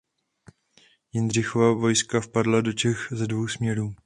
Jindřichova 1.13 1.71
vojska 1.73 2.19
vpadla 2.21 2.61
do 2.61 2.73
Čech 2.73 3.07
ze 3.11 3.27
dvou 3.27 3.47
směrů. 3.47 3.95